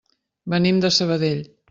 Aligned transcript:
Venim 0.53 0.81
de 0.85 0.91
Sabadell. 0.97 1.45